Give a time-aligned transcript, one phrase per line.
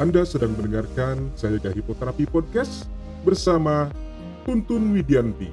[0.00, 2.88] Anda sedang mendengarkan saya Hipoterapi Podcast
[3.20, 3.92] bersama
[4.48, 5.52] Tuntun Widianti.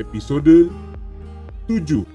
[0.00, 0.72] Episode
[1.68, 2.08] 7.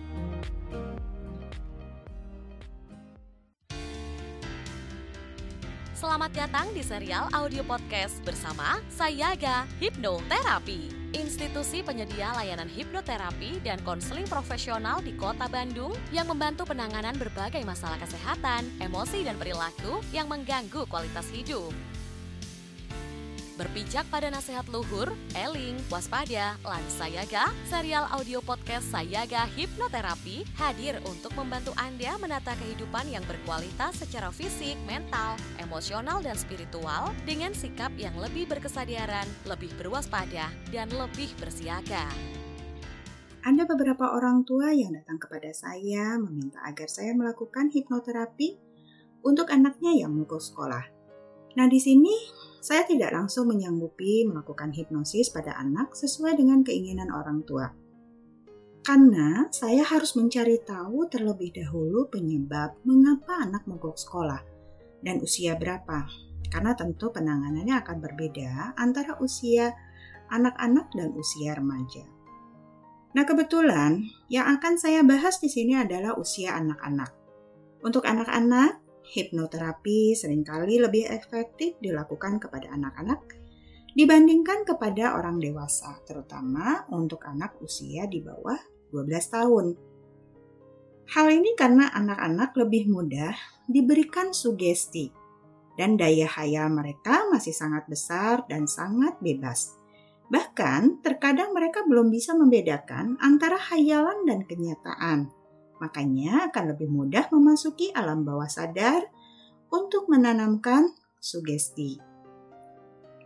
[5.93, 14.27] Selamat datang di serial audio podcast bersama Sayaga Hipnoterapi, institusi penyedia layanan hipnoterapi dan konseling
[14.27, 20.87] profesional di Kota Bandung yang membantu penanganan berbagai masalah kesehatan, emosi, dan perilaku yang mengganggu
[20.87, 21.71] kualitas hidup.
[23.59, 26.55] Berpijak pada nasihat luhur, eling, waspada,
[26.87, 34.31] Sayaga, serial audio podcast Sayaga Hipnoterapi hadir untuk membantu Anda menata kehidupan yang berkualitas secara
[34.31, 42.07] fisik, mental, emosional, dan spiritual dengan sikap yang lebih berkesadaran, lebih berwaspada, dan lebih bersiaga.
[43.43, 48.55] Ada beberapa orang tua yang datang kepada saya meminta agar saya melakukan hipnoterapi
[49.27, 50.87] untuk anaknya yang mogok sekolah.
[51.59, 52.15] Nah, di sini
[52.61, 57.73] saya tidak langsung menyanggupi melakukan hipnosis pada anak sesuai dengan keinginan orang tua.
[58.81, 64.41] Karena saya harus mencari tahu terlebih dahulu penyebab mengapa anak mogok sekolah
[65.01, 66.05] dan usia berapa.
[66.49, 69.73] Karena tentu penanganannya akan berbeda antara usia
[70.29, 72.05] anak-anak dan usia remaja.
[73.11, 77.11] Nah, kebetulan yang akan saya bahas di sini adalah usia anak-anak.
[77.83, 78.80] Untuk anak-anak,
[79.11, 83.19] hipnoterapi sering kali lebih efektif dilakukan kepada anak-anak
[83.91, 88.55] dibandingkan kepada orang dewasa, terutama untuk anak usia di bawah
[88.95, 89.65] 12 tahun.
[91.11, 93.35] Hal ini karena anak-anak lebih mudah
[93.67, 95.11] diberikan sugesti
[95.75, 99.75] dan daya hayal mereka masih sangat besar dan sangat bebas.
[100.31, 105.40] Bahkan, terkadang mereka belum bisa membedakan antara hayalan dan kenyataan.
[105.81, 109.01] Makanya akan lebih mudah memasuki alam bawah sadar
[109.73, 111.97] untuk menanamkan sugesti.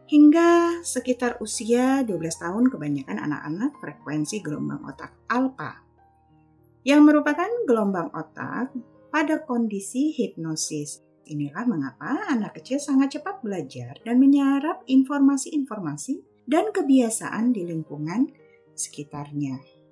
[0.06, 5.82] Hingga sekitar usia 12 tahun kebanyakan anak-anak frekuensi gelombang otak alfa
[6.86, 8.70] yang merupakan gelombang otak
[9.10, 11.02] pada kondisi hipnosis.
[11.26, 18.30] Inilah mengapa anak kecil sangat cepat belajar dan menyerap informasi-informasi dan kebiasaan di lingkungan
[18.78, 19.85] sekitarnya.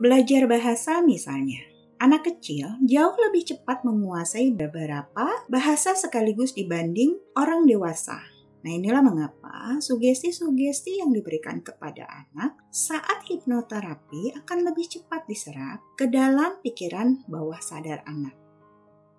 [0.00, 1.60] Belajar bahasa misalnya.
[2.00, 8.16] Anak kecil jauh lebih cepat menguasai beberapa bahasa sekaligus dibanding orang dewasa.
[8.64, 16.08] Nah inilah mengapa sugesti-sugesti yang diberikan kepada anak saat hipnoterapi akan lebih cepat diserap ke
[16.08, 18.32] dalam pikiran bawah sadar anak.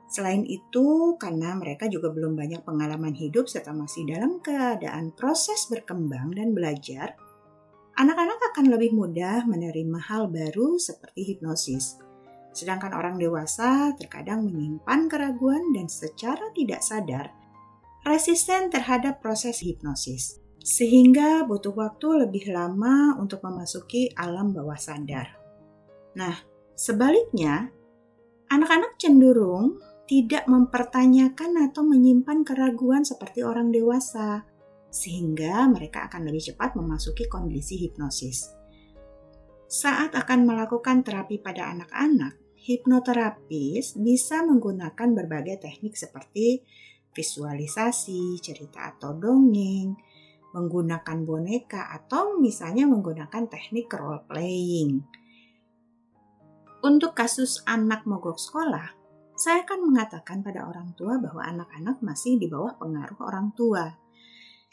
[0.09, 6.33] Selain itu, karena mereka juga belum banyak pengalaman hidup serta masih dalam keadaan proses berkembang
[6.33, 7.20] dan belajar,
[7.97, 11.99] anak-anak akan lebih mudah menerima hal baru seperti hipnosis.
[12.51, 17.31] Sedangkan orang dewasa terkadang menyimpan keraguan dan secara tidak sadar
[18.05, 20.41] resisten terhadap proses hipnosis.
[20.61, 25.33] Sehingga butuh waktu lebih lama untuk memasuki alam bawah sadar.
[26.13, 26.37] Nah,
[26.77, 27.73] sebaliknya,
[28.51, 34.45] anak-anak cenderung tidak mempertanyakan atau menyimpan keraguan seperti orang dewasa
[34.91, 38.51] sehingga mereka akan lebih cepat memasuki kondisi hipnosis.
[39.71, 46.59] Saat akan melakukan terapi pada anak-anak, hipnoterapis bisa menggunakan berbagai teknik seperti
[47.15, 49.95] visualisasi, cerita atau dongeng,
[50.51, 54.99] menggunakan boneka, atau misalnya menggunakan teknik role playing.
[56.83, 58.91] Untuk kasus anak mogok sekolah,
[59.39, 64.00] saya akan mengatakan pada orang tua bahwa anak-anak masih di bawah pengaruh orang tua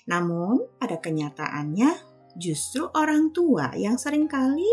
[0.08, 1.92] namun, pada kenyataannya,
[2.40, 4.66] justru orang tua yang sering kali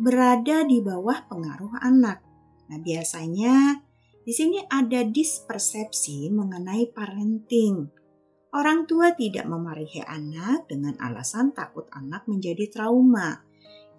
[0.00, 2.24] berada di bawah pengaruh anak.
[2.72, 3.84] Nah, biasanya
[4.24, 7.92] di sini ada dispersepsi mengenai parenting.
[8.56, 13.46] Orang tua tidak memarahi anak dengan alasan takut anak menjadi trauma,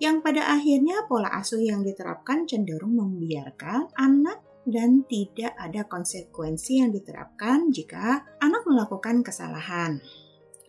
[0.02, 6.90] yang pada akhirnya pola asuh yang diterapkan cenderung membiarkan anak dan tidak ada konsekuensi yang
[6.90, 10.02] diterapkan jika anak melakukan kesalahan.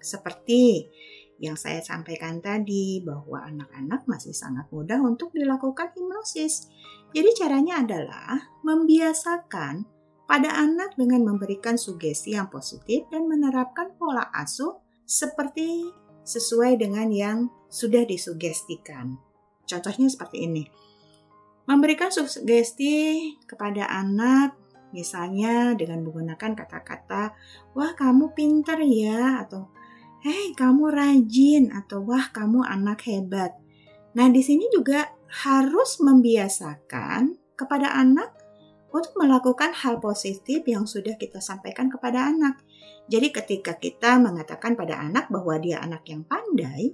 [0.02, 0.90] Seperti
[1.42, 6.70] yang saya sampaikan tadi bahwa anak-anak masih sangat mudah untuk dilakukan hipnosis.
[7.10, 9.86] Jadi caranya adalah membiasakan
[10.26, 15.90] pada anak dengan memberikan sugesti yang positif dan menerapkan pola asuh seperti
[16.22, 19.18] sesuai dengan yang sudah disugestikan.
[19.66, 20.64] Contohnya seperti ini.
[21.66, 24.58] Memberikan sugesti kepada anak
[24.94, 27.34] misalnya dengan menggunakan kata-kata,
[27.72, 29.72] "Wah, kamu pinter ya," atau
[30.22, 33.58] "Hei, kamu rajin" atau "Wah, kamu anak hebat."
[34.14, 35.10] Nah, di sini juga
[35.42, 38.30] harus membiasakan kepada anak
[38.92, 42.60] untuk melakukan hal positif yang sudah kita sampaikan kepada anak.
[43.08, 46.92] Jadi ketika kita mengatakan pada anak bahwa dia anak yang pandai,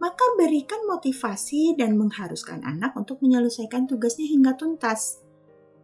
[0.00, 5.20] maka berikan motivasi dan mengharuskan anak untuk menyelesaikan tugasnya hingga tuntas.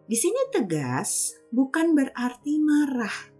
[0.08, 3.31] Di sini tegas bukan berarti marah.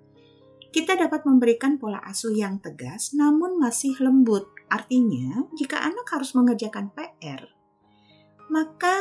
[0.72, 4.48] Kita dapat memberikan pola asuh yang tegas namun masih lembut.
[4.72, 7.44] Artinya, jika anak harus mengerjakan PR,
[8.48, 8.96] maka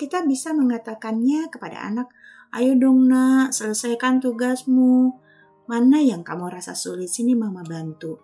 [0.00, 2.08] kita bisa mengatakannya kepada anak,
[2.56, 5.20] "Ayo dong, Nak, selesaikan tugasmu.
[5.68, 8.16] Mana yang kamu rasa sulit sini Mama bantu.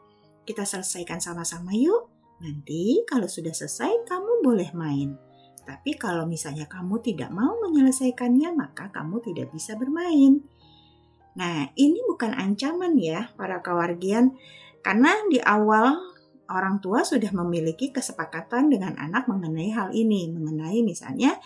[0.48, 2.08] Kita selesaikan sama-sama yuk."
[2.40, 5.12] Nanti kalau sudah selesai kamu boleh main.
[5.68, 10.40] Tapi kalau misalnya kamu tidak mau menyelesaikannya maka kamu tidak bisa bermain.
[11.36, 14.38] Nah ini bukan ancaman ya para kawargian
[14.80, 15.98] karena di awal
[16.48, 20.32] orang tua sudah memiliki kesepakatan dengan anak mengenai hal ini.
[20.32, 21.36] Mengenai misalnya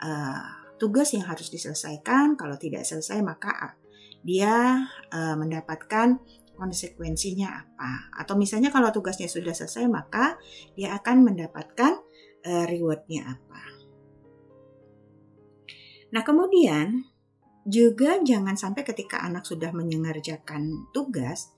[0.00, 0.40] uh,
[0.80, 3.76] tugas yang harus diselesaikan kalau tidak selesai maka
[4.24, 6.18] dia uh, mendapatkan
[6.56, 8.10] konsekuensinya apa.
[8.16, 10.40] Atau misalnya kalau tugasnya sudah selesai, maka
[10.72, 12.00] dia akan mendapatkan
[12.48, 13.62] uh, rewardnya apa.
[16.10, 17.04] Nah kemudian
[17.66, 21.50] juga jangan sampai ketika anak sudah menyengerjakan tugas,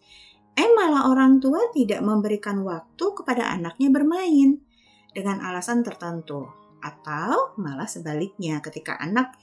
[0.56, 4.58] eh malah orang tua tidak memberikan waktu kepada anaknya bermain
[5.12, 6.48] dengan alasan tertentu.
[6.80, 9.36] Atau malah sebaliknya ketika anak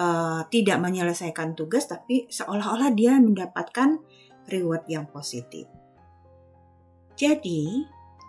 [0.00, 4.00] uh, tidak menyelesaikan tugas tapi seolah-olah dia mendapatkan
[4.48, 5.68] reward yang positif.
[7.18, 7.84] Jadi,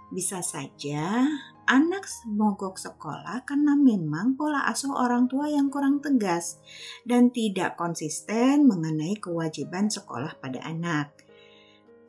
[0.10, 1.24] bisa saja
[1.70, 6.58] anak mogok sekolah karena memang pola asuh orang tua yang kurang tegas
[7.06, 11.14] dan tidak konsisten mengenai kewajiban sekolah pada anak.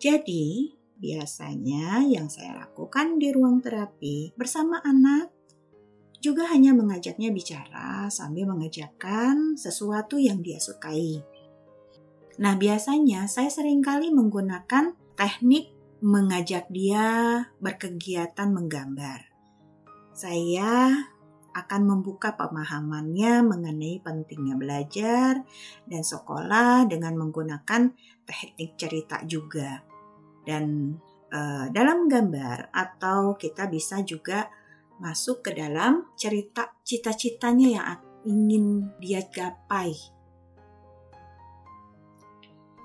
[0.01, 5.29] Jadi, biasanya yang saya lakukan di ruang terapi bersama anak
[6.21, 11.21] juga hanya mengajaknya bicara sambil mengajarkan sesuatu yang dia sukai.
[12.41, 19.30] Nah, biasanya saya sering kali menggunakan teknik mengajak dia berkegiatan menggambar.
[20.21, 20.93] Saya
[21.57, 25.41] akan membuka pemahamannya mengenai pentingnya belajar
[25.89, 27.97] dan sekolah dengan menggunakan
[28.29, 29.81] teknik cerita juga.
[30.45, 30.93] Dan
[31.33, 34.53] uh, dalam gambar atau kita bisa juga
[35.01, 37.89] masuk ke dalam cerita cita-citanya yang
[38.29, 38.65] ingin
[39.01, 39.97] dia gapai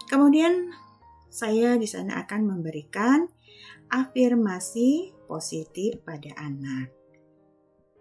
[0.05, 0.69] Kemudian
[1.33, 3.25] saya di sana akan memberikan
[3.89, 7.04] afirmasi positif pada anak.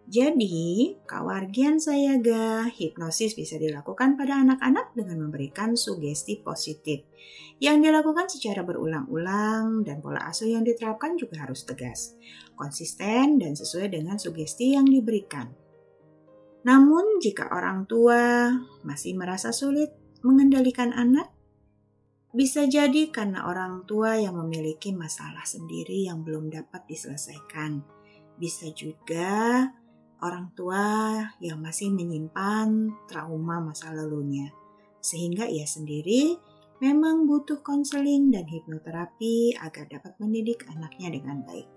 [0.04, 7.08] Jadi, kawargian sayaga hipnosis bisa dilakukan pada anak-anak dengan memberikan sugesti positif
[7.56, 12.20] yang dilakukan secara berulang-ulang dan pola asuh yang diterapkan juga harus tegas,
[12.52, 15.48] konsisten dan sesuai dengan sugesti yang diberikan.
[16.68, 18.52] Namun, jika orang tua
[18.84, 19.88] masih merasa sulit
[20.20, 21.32] mengendalikan anak,
[22.36, 27.80] bisa jadi karena orang tua yang memiliki masalah sendiri yang belum dapat diselesaikan.
[28.34, 29.70] Bisa juga
[30.24, 34.48] orang tua yang masih menyimpan trauma masa lalunya,
[35.04, 36.40] sehingga ia sendiri
[36.80, 41.68] memang butuh konseling dan hipnoterapi agar dapat mendidik anaknya dengan baik.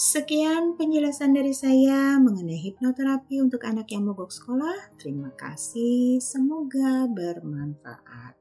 [0.00, 4.96] Sekian penjelasan dari saya mengenai hipnoterapi untuk anak yang mogok sekolah.
[4.96, 8.32] Terima kasih, semoga bermanfaat.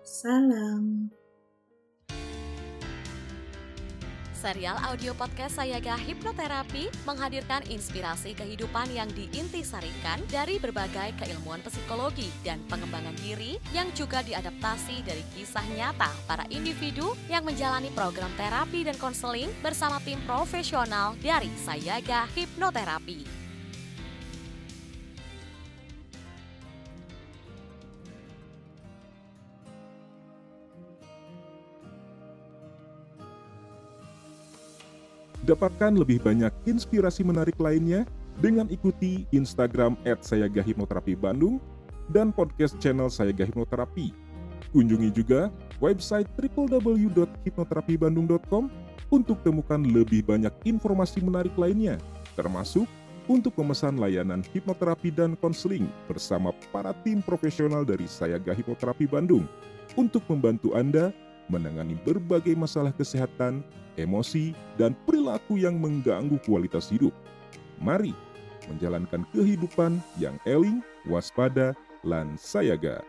[0.00, 1.21] Salam.
[4.42, 12.58] Serial audio podcast Sayaga Hipnoterapi menghadirkan inspirasi kehidupan yang diintisarikan dari berbagai keilmuan psikologi dan
[12.66, 18.98] pengembangan diri yang juga diadaptasi dari kisah nyata para individu yang menjalani program terapi dan
[18.98, 23.41] konseling bersama tim profesional dari Sayaga Hipnoterapi.
[35.42, 38.06] Dapatkan lebih banyak inspirasi menarik lainnya
[38.38, 40.22] dengan ikuti Instagram at
[42.10, 44.14] dan podcast channel Sayaga Hipnoterapi.
[44.70, 45.50] Kunjungi juga
[45.82, 48.70] website www.hipnoterapibandung.com
[49.12, 51.98] untuk temukan lebih banyak informasi menarik lainnya,
[52.38, 52.86] termasuk
[53.30, 59.46] untuk memesan layanan hipnoterapi dan konseling bersama para tim profesional dari Sayaga Hipnoterapi Bandung
[59.94, 61.14] untuk membantu Anda
[61.50, 63.62] menangani berbagai masalah kesehatan
[63.96, 67.12] emosi, dan perilaku yang mengganggu kualitas hidup.
[67.82, 68.14] Mari
[68.70, 71.74] menjalankan kehidupan yang eling, waspada,
[72.06, 73.02] lan sayaga.